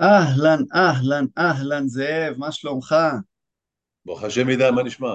[0.00, 2.94] אהלן, אהלן, אהלן, זאב, מה שלומך?
[4.06, 5.14] ברוך השם ידע, מה נשמע?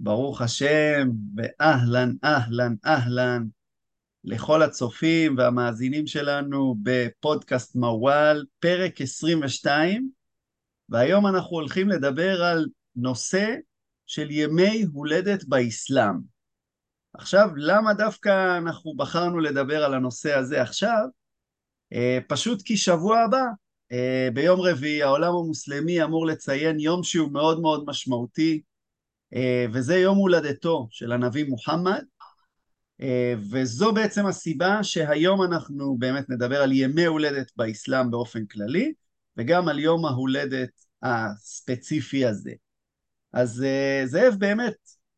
[0.00, 3.46] ברוך השם, ואהלן, אהלן, אהלן,
[4.24, 10.10] לכל הצופים והמאזינים שלנו בפודקאסט מוואל, פרק 22,
[10.88, 13.54] והיום אנחנו הולכים לדבר על נושא
[14.06, 16.14] של ימי הולדת באסלאם.
[17.14, 21.06] עכשיו, למה דווקא אנחנו בחרנו לדבר על הנושא הזה עכשיו?
[21.92, 23.42] אה, פשוט כי שבוע הבא
[24.34, 28.62] ביום רביעי העולם המוסלמי אמור לציין יום שהוא מאוד מאוד משמעותי,
[29.34, 29.38] uh,
[29.72, 32.02] וזה יום הולדתו של הנביא מוחמד,
[33.00, 33.04] uh,
[33.50, 38.92] וזו בעצם הסיבה שהיום אנחנו באמת נדבר על ימי הולדת באסלאם באופן כללי,
[39.36, 40.70] וגם על יום ההולדת
[41.02, 42.52] הספציפי הזה.
[43.32, 43.64] אז
[44.06, 44.76] זאב באמת,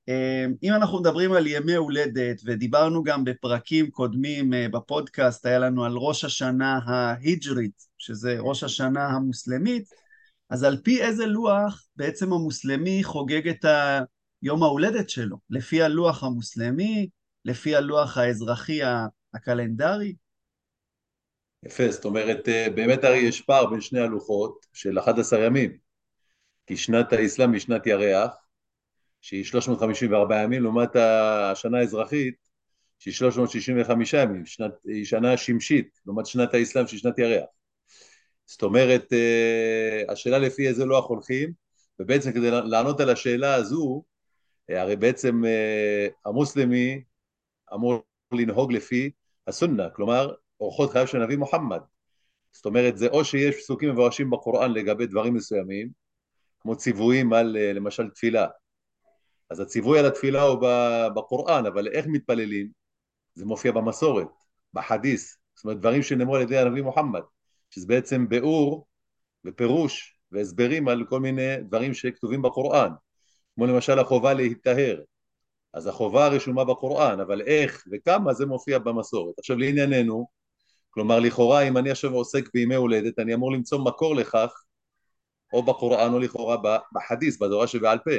[0.09, 5.84] אמ, אם אנחנו מדברים על ימי הולדת, ודיברנו גם בפרקים קודמים אה, בפודקאסט, היה לנו
[5.84, 9.84] על ראש השנה ההיג'רית, שזה ראש השנה המוסלמית,
[10.50, 13.64] אז על פי איזה לוח בעצם המוסלמי חוגג את
[14.42, 15.36] יום ההולדת שלו?
[15.50, 17.08] לפי הלוח המוסלמי,
[17.44, 18.80] לפי הלוח האזרחי
[19.34, 20.14] הקלנדרי?
[21.62, 25.77] יפה, זאת אומרת, אה, באמת הרי יש פער בין שני הלוחות של 11 ימים,
[26.66, 28.30] כי שנת האסלאם היא שנת ירח,
[29.20, 32.34] שהיא 354 ימים, לעומת השנה האזרחית,
[32.98, 37.44] שהיא 365 ימים, שנת, היא שנה שמשית, לעומת שנת האסלאם שהיא שנת ירח.
[38.51, 41.53] זאת אומרת, אה, השאלה לפי איזה לוח הולכים,
[42.01, 44.03] ובעצם כדי לענות על השאלה הזו,
[44.70, 47.03] אה, הרי בעצם אה, המוסלמי
[47.75, 49.11] אמור לנהוג לפי
[49.47, 51.81] הסונה, כלומר אורחות חייו של הנביא מוחמד.
[52.53, 55.91] זאת אומרת, זה או שיש פסוקים מפורשים בקוראן לגבי דברים מסוימים,
[56.61, 58.47] כמו ציוויים על למשל תפילה,
[59.51, 60.59] אז הציווי על התפילה הוא
[61.17, 62.71] בקוראן, אבל איך מתפללים?
[63.34, 64.28] זה מופיע במסורת,
[64.75, 67.23] בחדיס, זאת אומרת דברים שנאמרו על ידי הנביא מוחמד,
[67.70, 68.86] שזה בעצם ביאור
[69.44, 72.90] ופירוש והסברים על כל מיני דברים שכתובים בקוראן,
[73.54, 75.00] כמו למשל החובה להיטהר,
[75.75, 79.38] אז החובה רשומה בקוראן, אבל איך וכמה זה מופיע במסורת.
[79.38, 80.26] עכשיו לענייננו,
[80.91, 84.53] כלומר לכאורה אם אני עכשיו עוסק בימי הולדת, אני אמור למצוא מקור לכך,
[85.53, 86.56] או בקוראן או לכאורה
[86.94, 88.10] בחדיס, בתורה שבעל פה.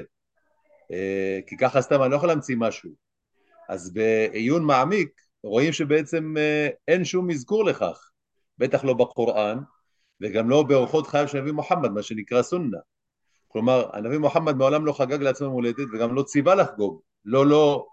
[0.91, 2.91] אה, כי ככה סתם אני לא יכול להמציא משהו.
[3.69, 5.09] אז בעיון מעמיק
[5.44, 8.10] רואים שבעצם אה, אין שום אזכור לכך,
[8.61, 9.57] בטח לא בקוראן
[10.22, 12.77] וגם לא באורחות חייו של נביא מוחמד, מה שנקרא סונה.
[13.47, 17.85] כלומר, הנביא מוחמד מעולם לא חגג לעצמו מולדת וגם לא ציווה לחגוג, לא לא,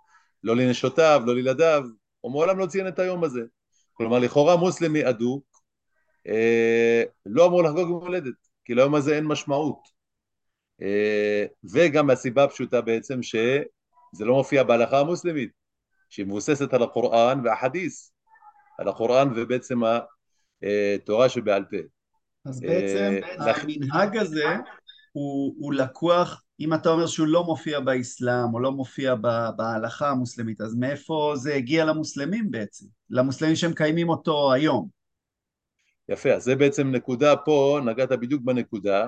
[0.44, 1.84] לא לנשותיו, לא לילדיו,
[2.20, 3.40] הוא מעולם לא ציין את היום הזה.
[3.92, 5.44] כלומר, לכאורה מוסלמי אדוק
[6.26, 9.88] אה, לא אמור לחגוג מולדת, כי ליום הזה אין משמעות.
[10.82, 15.50] אה, וגם מהסיבה הפשוטה בעצם שזה לא מופיע בהלכה המוסלמית,
[16.08, 18.12] שהיא מבוססת על הקוראן והחדיס,
[18.78, 19.80] על הקוראן ובעצם
[20.62, 21.76] התורה שבעל פה.
[22.44, 24.44] אז בעצם אה, המנהג הזה
[25.12, 29.14] הוא, הוא לקוח, אם אתה אומר שהוא לא מופיע באסלאם או לא מופיע
[29.56, 32.86] בהלכה המוסלמית, אז מאיפה זה הגיע למוסלמים בעצם?
[33.10, 34.88] למוסלמים שמקיימים אותו היום.
[36.08, 39.06] יפה, אז זה בעצם נקודה פה, נגעת בדיוק בנקודה,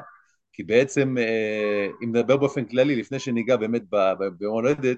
[0.52, 3.82] כי בעצם אה, אם נדבר באופן כללי לפני שניגע באמת
[4.38, 4.96] ביום הולדת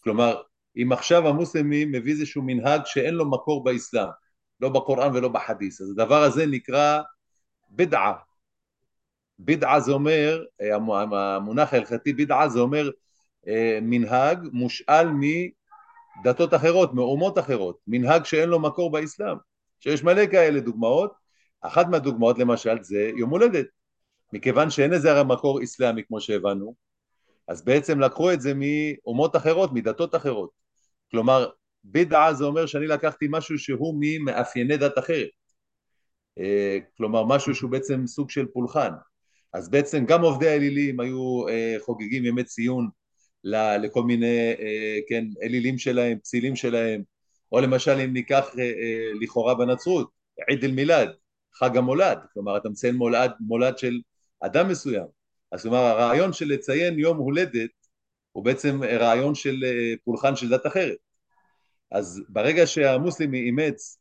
[0.00, 0.40] כלומר
[0.76, 4.08] אם עכשיו המוסלמי מביא איזשהו מנהג שאין לו מקור באסלאם
[4.60, 7.00] לא בקוראן ולא בחדיס אז הדבר הזה נקרא
[7.70, 8.14] בדעה.
[9.38, 10.76] בדעה זה אומר אה,
[11.36, 12.90] המונח ההלכתי בדעה זה אומר
[13.48, 15.08] אה, מנהג מושאל
[16.20, 17.78] מדתות אחרות מאומות אחרות.
[17.86, 19.36] מנהג שאין לו מקור באסלאם.
[19.80, 21.12] שיש מלא כאלה דוגמאות.
[21.60, 23.66] אחת מהדוגמאות למשל זה יום הולדת.
[24.32, 26.74] מכיוון שאין לזה הרי מקור אסלאמי כמו שהבנו,
[27.48, 30.50] אז בעצם לקחו את זה מאומות אחרות, מדתות אחרות.
[31.10, 31.48] כלומר,
[31.84, 35.28] בידעה זה אומר שאני לקחתי משהו שהוא ממאפייני דת אחרת.
[36.38, 38.90] אה, כלומר, משהו שהוא בעצם סוג של פולחן.
[39.52, 42.88] אז בעצם גם עובדי האלילים היו אה, חוגגים ימי ציון
[43.82, 47.02] לכל מיני, אה, כן, אלילים שלהם, פסילים שלהם,
[47.52, 48.50] או למשל אם ניקח
[49.20, 50.10] לכאורה בנצרות,
[50.48, 51.08] עיד אל-מילד,
[51.54, 54.00] חג המולד, כלומר אתה מציין מולד, מולד של
[54.40, 55.06] אדם מסוים.
[55.52, 57.70] אז כלומר הרעיון של לציין יום הולדת
[58.32, 59.64] הוא בעצם רעיון של
[60.04, 61.03] פולחן של דת אחרת.
[61.94, 63.98] אז ברגע שהמוסלמי אימץ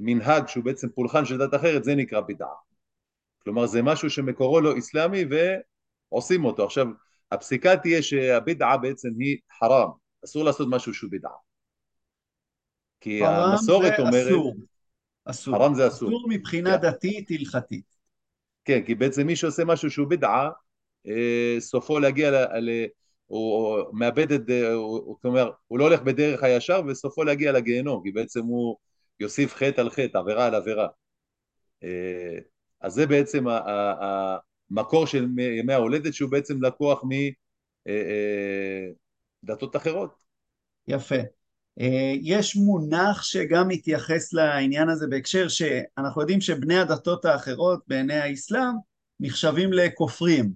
[0.00, 2.54] מנהג שהוא בעצם פולחן של דת אחרת זה נקרא בידעה.
[3.38, 5.24] כלומר זה משהו שמקורו לא אסלאמי
[6.10, 6.64] ועושים אותו.
[6.64, 6.86] עכשיו
[7.32, 9.90] הפסיקה תהיה שהבידעה בעצם היא חרם,
[10.24, 11.32] אסור לעשות משהו שהוא בידעה.
[13.00, 14.26] כי המסורת אומרת...
[14.26, 14.54] אסור.
[15.24, 15.54] אסור.
[15.58, 16.08] חרם זה אסור.
[16.08, 16.78] אסור מבחינה yeah.
[16.78, 17.96] דתית הלכתית.
[18.64, 20.50] כן, כי בעצם מי שעושה משהו שהוא בדעה,
[21.06, 22.34] אה, סופו להגיע, ל,
[22.70, 22.86] ל,
[23.28, 24.42] הוא מאבד את,
[25.22, 28.76] כלומר, הוא לא הולך בדרך הישר וסופו להגיע לגיהנום, כי בעצם הוא
[29.20, 30.88] יוסיף חטא על חטא, עבירה על עבירה.
[31.84, 32.38] אה,
[32.80, 33.44] אז זה בעצם
[34.70, 37.02] המקור של ימי ההולדת שהוא בעצם לקוח
[39.42, 40.14] מדתות אחרות.
[40.88, 41.16] יפה.
[42.22, 48.74] יש מונח שגם מתייחס לעניין הזה בהקשר שאנחנו יודעים שבני הדתות האחרות בעיני האסלאם
[49.20, 50.52] נחשבים לכופרים.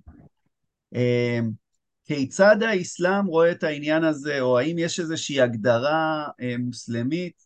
[2.15, 6.29] כיצד האסלאם רואה את העניין הזה, או האם יש איזושהי הגדרה
[6.59, 7.43] מוסלמית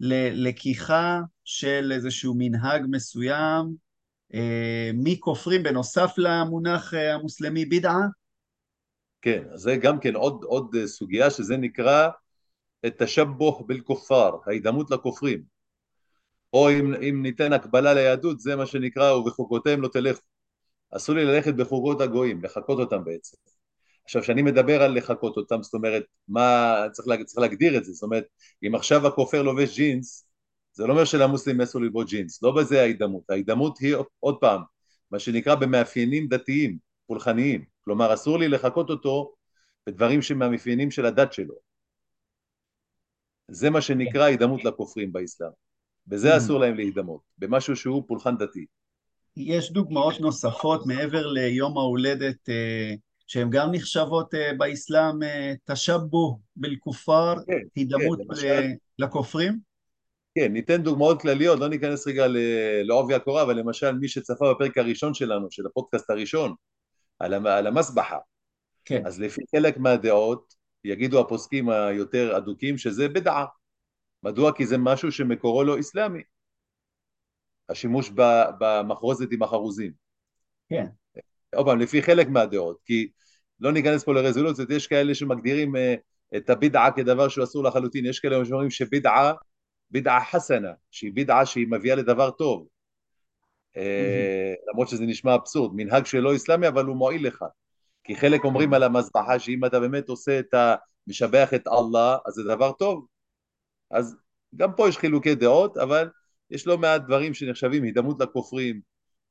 [0.00, 3.74] ללקיחה של איזשהו מנהג מסוים
[4.94, 8.06] מכופרים בנוסף למונח המוסלמי בידעה?
[9.22, 12.08] כן, זה גם כן עוד, עוד סוגיה שזה נקרא
[12.98, 15.42] תשבוך בלכופר, ההידמות לכופרים.
[16.52, 20.20] או אם, אם ניתן הקבלה ליהדות, זה מה שנקרא ובחוקותיהם לא תלכו.
[20.90, 23.36] אסור לי ללכת בחוקות הגויים, לחקות אותם בעצם.
[24.04, 27.92] עכשיו, כשאני מדבר על לחקות אותם, זאת אומרת, מה, צריך, לה, צריך להגדיר את זה,
[27.92, 28.24] זאת אומרת,
[28.66, 30.28] אם עכשיו הכופר לובש ג'ינס,
[30.72, 34.62] זה לא אומר שלמוסלמים אסור ללבוש ג'ינס, לא בזה ההידמות, ההידמות היא עוד פעם,
[35.10, 39.34] מה שנקרא במאפיינים דתיים, פולחניים, כלומר אסור לי לחקות אותו
[39.86, 41.54] בדברים שמהמאפיינים של הדת שלו.
[43.48, 45.50] זה מה שנקרא הידמות לכופרים באסלאם.
[46.06, 48.66] בזה אסור להם להידמות, במשהו שהוא פולחן דתי.
[49.36, 52.94] יש דוגמאות נוספות מעבר ליום ההולדת אה,
[53.32, 55.18] שהן גם נחשבות אה, באסלאם
[55.64, 58.66] תשבו בלכופר, כן, הידמות כן, למשל,
[58.98, 59.58] לכופרים?
[60.34, 62.26] כן, ניתן דוגמאות כלליות, לא ניכנס רגע
[62.84, 66.54] לעובי הקורה, אבל למשל מי שצפה בפרק הראשון שלנו, של הפודקאסט הראשון,
[67.18, 68.18] על המסבחה,
[68.84, 69.06] כן.
[69.06, 70.54] אז לפי חלק מהדעות,
[70.84, 73.44] יגידו הפוסקים היותר אדוקים שזה בדעה.
[74.22, 74.52] מדוע?
[74.52, 76.22] כי זה משהו שמקורו לא אסלאמי.
[77.68, 78.10] השימוש
[78.58, 79.92] במחרוזת עם החרוזים.
[80.68, 80.86] כן.
[81.54, 83.08] עוד פעם, לפי חלק מהדעות, כי
[83.60, 85.94] לא ניכנס פה לרזולוציות, יש כאלה שמגדירים אה,
[86.36, 89.32] את הבידעה כדבר שהוא אסור לחלוטין, יש כאלה שאומרים שבידעה,
[89.90, 92.66] בידעה חסנה, שהיא בידעה שהיא מביאה לדבר טוב.
[93.76, 97.44] אה, למרות שזה נשמע אבסורד, מנהג שלא אסלאמי אבל הוא מועיל לך.
[98.04, 100.74] כי חלק אומרים על המזבחה שאם אתה באמת עושה את ה...
[101.06, 103.06] משבח את אללה, אז זה דבר טוב.
[103.90, 104.16] אז
[104.56, 106.10] גם פה יש חילוקי דעות, אבל
[106.50, 108.80] יש לא מעט דברים שנחשבים הידמות לכופרים,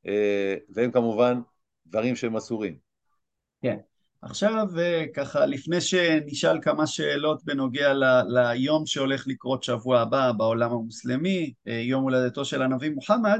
[0.07, 1.41] אה, והם כמובן
[1.87, 2.75] דברים שהם אסורים.
[3.61, 3.77] כן.
[4.21, 4.67] עכשיו
[5.13, 12.03] ככה, לפני שנשאל כמה שאלות בנוגע ל, ליום שהולך לקרות שבוע הבא בעולם המוסלמי, יום
[12.03, 13.39] הולדתו של הנביא מוחמד,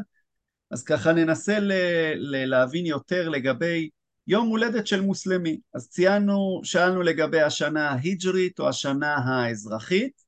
[0.71, 1.71] אז ככה ננסה ל,
[2.15, 3.89] ל, להבין יותר לגבי
[4.27, 5.59] יום הולדת של מוסלמי.
[5.73, 10.23] אז ציינו, שאלנו לגבי השנה ההיג'רית או השנה האזרחית,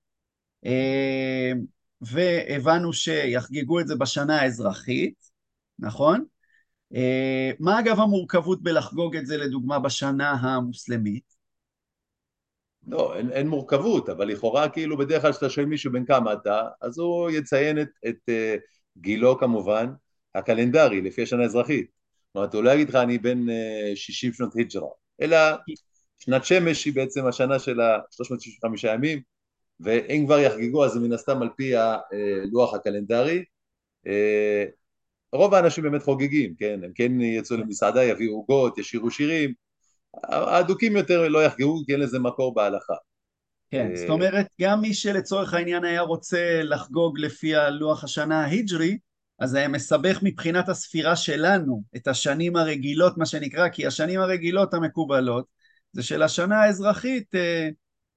[2.02, 5.16] והבנו שיחגגו את זה בשנה האזרחית,
[5.80, 6.26] נכון?
[7.60, 11.34] מה אגב המורכבות בלחגוג את זה לדוגמה בשנה המוסלמית?
[12.88, 16.62] לא, אין, אין מורכבות, אבל לכאורה כאילו בדרך כלל כשאתה שואל מישהו בן כמה אתה,
[16.82, 18.60] אז הוא יציין את, את uh,
[18.98, 19.94] גילו כמובן,
[20.36, 21.88] הקלנדרי, לפי השנה האזרחית.
[22.28, 24.88] זאת אומרת, הוא לא יגיד לך אני בן uh, 60 שנות היג'רה,
[25.22, 25.38] אלא
[26.20, 29.22] שנת שמש היא בעצם השנה של ה-365 ימים,
[29.80, 33.44] ואם כבר יחגגו אז מן הסתם על פי הלוח הקלנדרי.
[35.34, 36.80] רוב האנשים באמת חוגגים, כן?
[36.84, 39.54] הם כן יצאו למסעדה, יביאו עוגות, ישירו שירים.
[40.24, 42.94] האדוקים יותר לא יחגגו כי אין לזה מקור בהלכה.
[43.72, 48.98] כן, זאת אומרת, גם מי שלצורך העניין היה רוצה לחגוג לפי הלוח השנה ההיג'רי,
[49.40, 55.46] אז זה מסבך מבחינת הספירה שלנו את השנים הרגילות, מה שנקרא, כי השנים הרגילות המקובלות
[55.92, 57.70] זה של השנה האזרחית אה,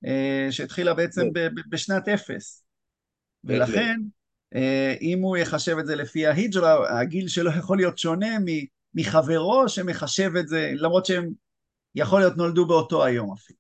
[0.07, 1.49] אה, שהתחילה בעצם כן.
[1.71, 2.65] בשנת אפס.
[3.45, 3.95] ולכן, אה,
[5.01, 8.37] אם הוא יחשב את זה לפי ההיג'רה, הגיל שלו יכול להיות שונה
[8.95, 11.33] מחברו שמחשב את זה, למרות שהם
[11.95, 13.59] יכול להיות נולדו באותו היום אפילו.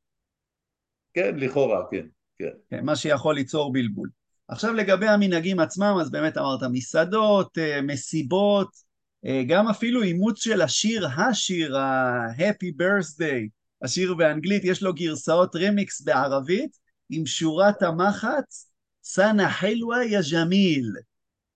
[1.14, 2.06] כן, לכאורה, כן,
[2.38, 2.50] כן.
[2.70, 4.10] כן, מה שיכול ליצור בלבול.
[4.48, 8.68] עכשיו לגבי המנהגים עצמם, אז באמת אמרת מסעדות, אה, מסיבות,
[9.26, 13.48] אה, גם אפילו אימוץ של השיר, השיר, ה-Happy Birthday,
[13.82, 16.76] השיר באנגלית, יש לו גרסאות רמיקס בערבית,
[17.10, 18.70] עם שורת המחץ,
[19.08, 20.92] סנה חילווה יא ג'מיל,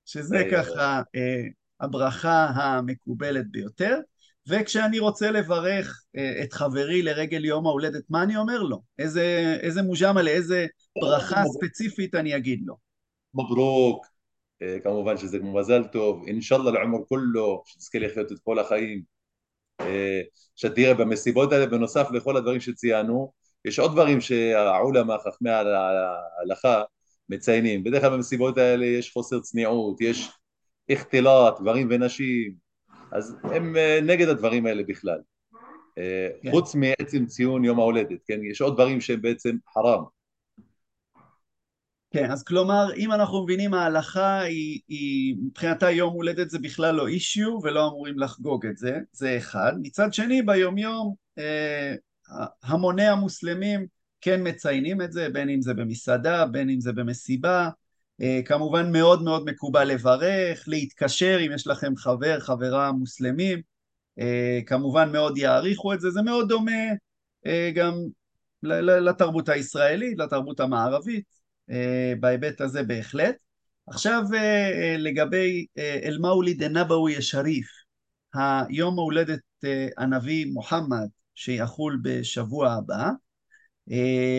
[0.05, 1.45] שזה ככה אה,
[1.81, 3.99] הברכה המקובלת ביותר.
[4.49, 8.83] וכשאני רוצה לברך אה, את חברי לרגל יום ההולדת, מה אני אומר לו?
[8.99, 10.67] איזה, איזה מוג'מלה, איזה
[11.01, 12.77] ברכה ספציפית אני אגיד לו?
[13.35, 14.07] מברוק,
[14.63, 19.03] אה, כמובן שזה מזל טוב, אינשאללה לעומר כולו, שתזכה לחיות את כל החיים.
[19.81, 20.21] אה,
[20.57, 23.33] שתראה במסיבות האלה, בנוסף לכל הדברים שציינו,
[23.65, 26.83] יש עוד דברים שהעולמה, חכמי ההלכה,
[27.31, 27.85] מציינים.
[27.85, 30.31] בדרך כלל במסיבות האלה יש חוסר צניעות, יש
[30.93, 32.55] אכתילת, גברים ונשים,
[33.13, 35.19] אז הם אה, נגד הדברים האלה בכלל.
[35.99, 36.51] אה, כן.
[36.51, 38.45] חוץ מעצם ציון יום ההולדת, כן?
[38.45, 40.05] יש עוד דברים שהם בעצם חרם.
[42.11, 47.07] כן, אז כלומר, אם אנחנו מבינים ההלכה היא, היא מבחינתה יום הולדת זה בכלל לא
[47.07, 49.73] אישיו ולא אמורים לחגוג את זה, זה אחד.
[49.83, 51.95] מצד שני, ביומיום אה,
[52.63, 53.87] המוני המוסלמים
[54.21, 57.69] כן מציינים את זה, בין אם זה במסעדה, בין אם זה במסיבה.
[58.23, 63.61] אה, כמובן מאוד מאוד מקובל לברך, להתקשר אם יש לכם חבר, חברה מוסלמים.
[64.19, 66.83] אה, כמובן מאוד יעריכו את זה, זה מאוד דומה
[67.47, 67.95] אה, גם
[68.63, 71.41] לתרבות הישראלית, לתרבות המערבית.
[72.21, 73.37] בהיבט הזה בהחלט.
[73.87, 74.23] עכשיו
[74.99, 77.67] לגבי אה, אל-מאוליד א-נבווי א-שריף,
[78.35, 79.41] היום ההולדת
[79.99, 83.11] הנביא מוחמד שיחול בשבוע הבא,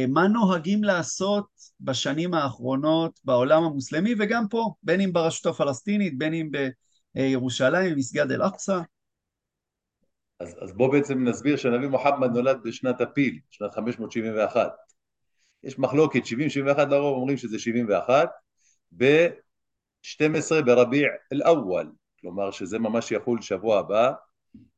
[0.07, 1.45] מה נוהגים לעשות
[1.79, 6.49] בשנים האחרונות בעולם המוסלמי וגם פה, בין אם ברשות הפלסטינית, בין אם
[7.15, 8.79] בירושלים, מסגד אל-אקצא.
[10.39, 14.71] אז, אז בוא בעצם נסביר שהנביא מוחמד נולד בשנת הפיל, שנת 571.
[15.63, 18.29] יש מחלוקת, 70-71 לרוב אומרים שזה 71,
[18.97, 24.11] ב-12 ברביע אל-אוול, כלומר שזה ממש יחול שבוע הבא,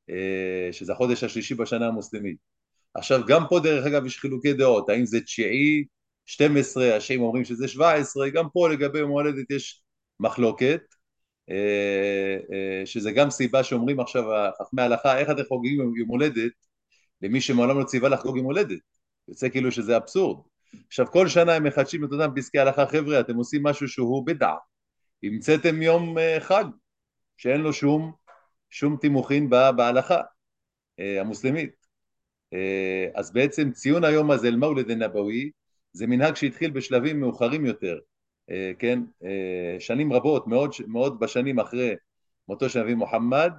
[0.09, 2.52] אה, שזה החודש השלישי בשנה המוסלמית.
[2.93, 5.85] עכשיו גם פה דרך אגב יש חילוקי דעות, האם זה תשיעי,
[6.25, 9.83] 12, השיעים אומרים שזה 17, גם פה לגבי יום הולדת יש
[10.19, 10.81] מחלוקת,
[11.49, 14.23] אה, אה, שזה גם סיבה שאומרים עכשיו
[14.61, 16.51] חכמי ההלכה, איך אתם חוגגים יום הולדת
[17.21, 18.79] למי שמעולם לא ציווה לחגוג יום הולדת?
[19.27, 20.45] יוצא כאילו שזה אבסורד.
[20.87, 24.53] עכשיו כל שנה הם מחדשים את אותם פסקי הלכה, חבר'ה אתם עושים משהו שהוא בדע,
[25.23, 26.65] המצאתם יום אה, חג
[27.37, 28.13] שאין לו שום,
[28.69, 30.21] שום תימוכין בהלכה
[30.99, 31.82] המוסלמית.
[32.53, 35.51] אה, אז בעצם ציון היום הזה אל מולד נבווי
[35.93, 37.99] זה מנהג שהתחיל בשלבים מאוחרים יותר,
[38.79, 38.99] כן,
[39.79, 41.93] שנים רבות, מאוד, מאוד בשנים אחרי
[42.47, 43.51] מותו של נביא מוחמד,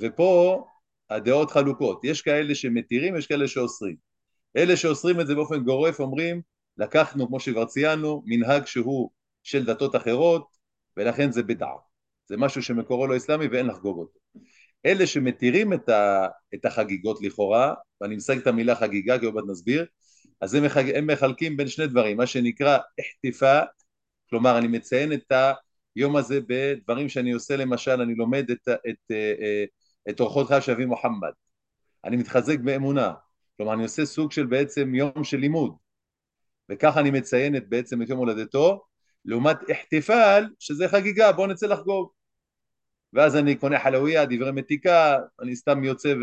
[0.00, 0.64] ופה
[1.10, 3.96] הדעות חלוקות, יש כאלה שמתירים, יש כאלה שאוסרים.
[4.56, 6.42] אלה שאוסרים את זה באופן גורף אומרים
[6.76, 9.10] לקחנו כמו שכבר ציינו מנהג שהוא
[9.42, 10.48] של דתות אחרות
[10.96, 11.76] ולכן זה בדעה.
[12.26, 14.18] זה משהו שמקורו לא אסלאמי ואין לחגוג אותו
[14.86, 19.44] אלה שמתירים את, ה, את החגיגות לכאורה ואני מסייג את המילה חגיגה כי עוד מעט
[19.48, 19.86] נסביר
[20.40, 23.60] אז הם, מחג, הם מחלקים בין שני דברים מה שנקרא החטיפה
[24.30, 25.32] כלומר אני מציין את
[25.96, 29.64] היום הזה בדברים שאני עושה למשל אני לומד את, את, את, אה,
[30.10, 31.32] את אורחות חייו של אבי מוחמד.
[32.04, 33.12] אני מתחזק באמונה.
[33.56, 35.76] כלומר אני עושה סוג של בעצם יום של לימוד.
[36.68, 38.84] וככה אני מציין את בעצם את יום הולדתו
[39.24, 42.10] לעומת אחטיפל שזה חגיגה בוא נצא לחגוג
[43.12, 46.14] ואז אני קונה חלאוויה, דברי מתיקה, אני סתם יוצא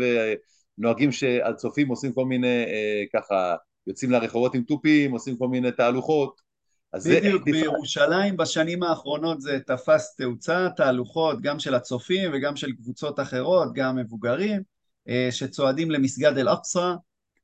[0.78, 6.48] ונוהגים שהצופים עושים כל מיני אה, ככה יוצאים לרחובות עם תופים, עושים כל מיני תהלוכות.
[6.94, 13.68] בדיוק, בירושלים בשנים האחרונות זה תפס תאוצה, תהלוכות גם של הצופים וגם של קבוצות אחרות,
[13.74, 14.62] גם מבוגרים,
[15.08, 16.94] אה, שצועדים למסגד אל-אקצא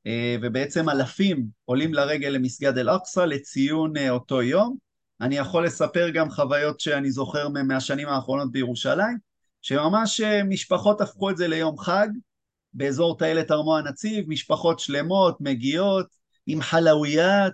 [0.07, 4.77] אה, ובעצם אלפים עולים לרגל למסגד אל-אקצא לציון אה, אותו יום.
[5.21, 9.17] אני יכול לספר גם חוויות שאני זוכר מהשנים האחרונות בירושלים,
[9.65, 12.07] שממש אה, משפחות הפכו את זה ליום חג,
[12.73, 16.07] באזור טיילת ארמון הנציב, משפחות שלמות מגיעות
[16.47, 17.53] עם חלאוויית,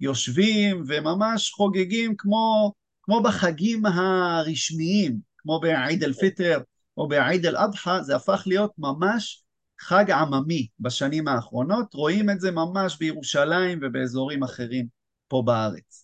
[0.00, 6.60] יושבים וממש חוגגים כמו, כמו בחגים הרשמיים, כמו בעיד אל-פיטר
[6.96, 9.42] או בעיד אל-אדחא, זה הפך להיות ממש
[9.80, 14.86] חג עממי בשנים האחרונות, רואים את זה ממש בירושלים ובאזורים אחרים
[15.28, 16.01] פה בארץ.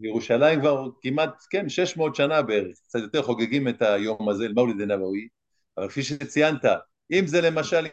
[0.00, 5.28] בירושלים כבר כמעט, כן, 600 שנה בערך, קצת יותר חוגגים את היום הזה, אל-מוליד נבווי,
[5.78, 6.64] אבל כפי שציינת,
[7.12, 7.86] אם זה למשל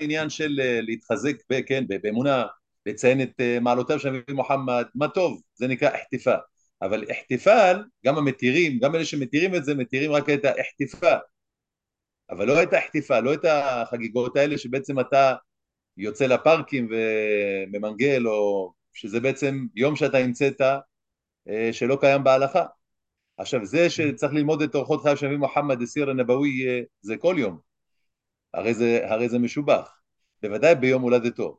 [0.00, 2.44] עניין של אה, להתחזק, כן, באמונה,
[2.86, 6.34] לציין את אה, מעלותיו של נביא מוחמד, מה טוב, זה נקרא אחטיפה.
[6.82, 11.14] אבל אחטיפל, גם המתירים, גם אלה שמתירים את זה, מתירים רק את האחטיפה,
[12.30, 15.34] אבל לא את ההחטיפה, לא את החגיגות האלה שבעצם אתה
[15.96, 20.60] יוצא לפארקים וממנגל, או שזה בעצם יום שאתה המצאת
[21.72, 22.64] שלא קיים בהלכה.
[23.36, 27.34] עכשיו זה שצריך ללמוד את אורחות חייו של נביא מוחמד אסיר הנבווי אה, זה כל
[27.38, 27.58] יום,
[28.54, 30.00] הרי זה, הרי זה משובח,
[30.42, 31.58] בוודאי ביום הולדתו.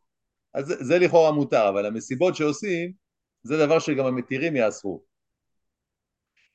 [0.53, 2.93] אז זה, זה לכאורה מותר, אבל המסיבות שעושים
[3.43, 5.03] זה דבר שגם המתירים יאסרו.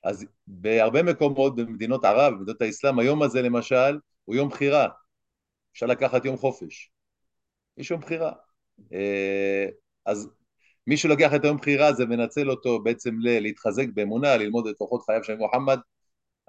[0.04, 4.88] אז בהרבה מקומות במדינות ערב, במדינות האסלאם, היום הזה למשל הוא יום בחירה,
[5.72, 6.92] אפשר לקחת יום חופש,
[7.76, 8.32] יש יום בחירה.
[8.92, 9.66] אה,
[10.06, 10.30] אז
[10.86, 15.24] מי שלוקח את היום בחירה הזה מנצל אותו בעצם להתחזק באמונה, ללמוד את אורחות חייו
[15.24, 15.78] של מוחמד,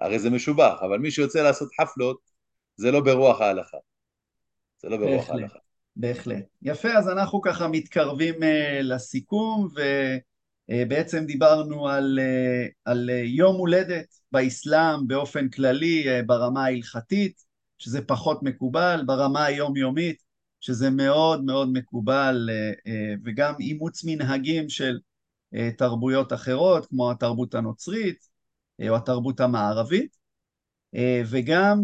[0.00, 2.18] הרי זה משובח, אבל מי שיוצא לעשות חפלות
[2.76, 3.76] זה לא ברוח ההלכה.
[4.82, 5.58] זה לא ברוח בהחלט, ההלכה.
[5.96, 6.44] בהחלט.
[6.62, 8.46] יפה, אז אנחנו ככה מתקרבים uh,
[8.82, 9.80] לסיכום, ו...
[10.70, 17.44] אה, בעצם דיברנו על, אה, על אה, יום הולדת באסלאם באופן כללי ברמה ההלכתית,
[17.78, 20.22] שזה פחות מקובל, ברמה היומיומית,
[20.64, 22.50] שזה מאוד מאוד מקובל,
[23.24, 24.98] וגם אימוץ מנהגים של
[25.78, 28.28] תרבויות אחרות, כמו התרבות הנוצרית
[28.88, 30.16] או התרבות המערבית,
[31.26, 31.82] וגם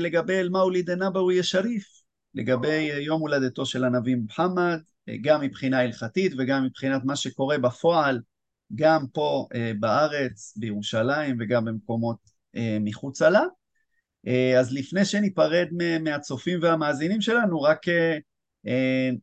[0.00, 1.84] לגבי אל-מאוליד א-נבווי א-שריף,
[2.34, 4.80] לגבי יום הולדתו של הנביא מוחמד,
[5.20, 8.20] גם מבחינה הלכתית וגם מבחינת מה שקורה בפועל,
[8.74, 9.46] גם פה
[9.80, 12.16] בארץ, בירושלים וגם במקומות
[12.80, 13.42] מחוצה לה.
[14.58, 15.66] אז לפני שניפרד
[16.02, 17.86] מהצופים והמאזינים שלנו, רק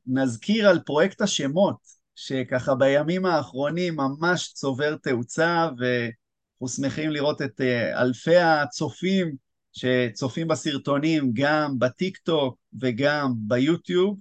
[0.08, 1.75] נזכיר על פרויקט השמות,
[2.15, 7.62] שככה בימים האחרונים ממש צובר תאוצה, ואנחנו שמחים לראות את
[7.94, 9.36] אלפי הצופים
[9.72, 14.18] שצופים בסרטונים גם בטיק טוק וגם ביוטיוב,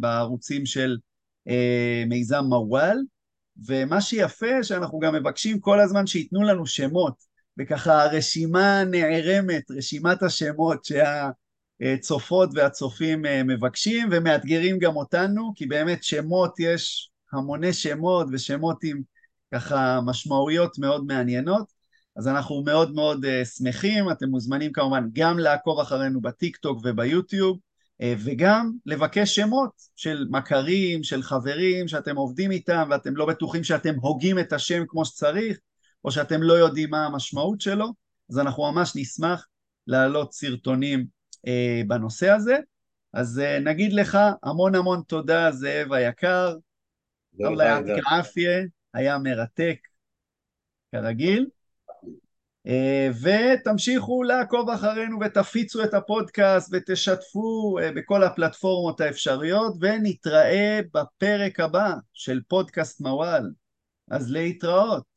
[0.00, 0.96] בערוצים של
[2.06, 2.98] מיזם מוואל,
[3.66, 7.14] ומה שיפה שאנחנו גם מבקשים כל הזמן שייתנו לנו שמות,
[7.58, 10.86] וככה הרשימה נערמת, רשימת השמות
[11.82, 19.00] שהצופות והצופים מבקשים ומאתגרים גם אותנו, כי באמת שמות, יש המוני שמות ושמות עם
[19.54, 21.72] ככה משמעויות מאוד מעניינות,
[22.16, 23.24] אז אנחנו מאוד מאוד
[23.56, 27.58] שמחים, אתם מוזמנים כמובן גם לעקוב אחרינו בטיק טוק וביוטיוב,
[28.02, 34.38] וגם לבקש שמות של מכרים, של חברים שאתם עובדים איתם ואתם לא בטוחים שאתם הוגים
[34.38, 35.58] את השם כמו שצריך,
[36.06, 37.86] או שאתם לא יודעים מה המשמעות שלו,
[38.30, 39.46] אז אנחנו ממש נשמח
[39.86, 41.06] להעלות סרטונים
[41.46, 42.56] אה, בנושא הזה.
[43.12, 46.56] אז אה, נגיד לך המון המון תודה, זאב היקר.
[47.40, 48.60] אללה יעתיק עפיה,
[48.94, 49.78] היה מרתק,
[50.92, 51.46] כרגיל.
[52.66, 61.94] אה, ותמשיכו לעקוב אחרינו ותפיצו את הפודקאסט ותשתפו אה, בכל הפלטפורמות האפשריות ונתראה בפרק הבא
[62.12, 63.50] של פודקאסט מוואל.
[64.10, 65.15] אז להתראות.